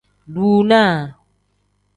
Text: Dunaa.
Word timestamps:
Dunaa. 0.33 0.97